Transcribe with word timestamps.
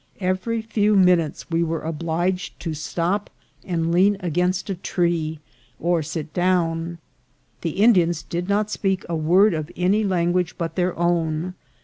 Ev 0.19 0.47
ery 0.47 0.63
few 0.63 0.95
minutes 0.95 1.51
we 1.51 1.61
were 1.63 1.83
obliged 1.83 2.59
to 2.59 2.73
stop 2.73 3.29
and 3.63 3.91
lean 3.91 4.17
against 4.19 4.67
a 4.67 4.73
tree 4.73 5.39
or 5.79 6.01
sit 6.01 6.33
down. 6.33 6.97
The 7.61 7.77
Indians 7.83 8.23
did 8.23 8.49
not 8.49 8.71
speak 8.71 9.05
a 9.07 9.15
word 9.15 9.53
of 9.53 9.69
any 9.75 10.03
language 10.03 10.57
but 10.57 10.75
their 10.75 10.97
own. 10.97 11.53